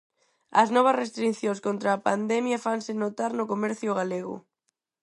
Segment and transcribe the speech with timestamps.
[0.61, 4.35] As novas restricións contra a pandemia fanse notar no comercio galego.